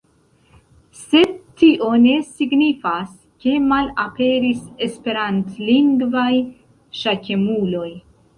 [1.01, 3.11] Sed tio ne signifas
[3.45, 6.33] ke malaperis esperantlingvaj
[7.03, 7.89] ŝakemuloj.